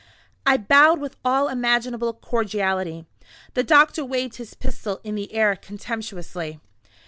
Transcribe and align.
I 0.47 0.57
bowed 0.57 0.99
with 0.99 1.15
all 1.23 1.47
imaginable 1.47 2.11
cordiality. 2.11 3.05
The 3.53 3.61
doctor 3.61 4.03
waved 4.03 4.37
his 4.37 4.55
pistol 4.55 4.99
in 5.03 5.13
the 5.13 5.31
air 5.31 5.55
contemptuously. 5.55 6.59